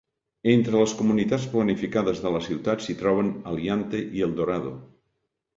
Entre 0.53 0.79
les 0.83 0.95
comunitats 1.01 1.45
planificades 1.51 2.23
de 2.25 2.33
la 2.37 2.41
ciutat 2.47 2.87
s'hi 2.87 2.97
troben 3.03 3.31
Aliante 3.53 4.03
i 4.19 4.29
Eldorado. 4.31 4.77